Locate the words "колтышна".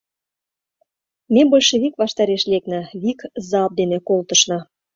4.07-4.59